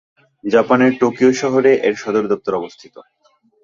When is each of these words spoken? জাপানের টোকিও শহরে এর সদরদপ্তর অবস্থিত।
জাপানের 0.43 0.91
টোকিও 1.01 1.31
শহরে 1.41 1.71
এর 1.87 1.95
সদরদপ্তর 2.03 2.53
অবস্থিত। 2.55 2.95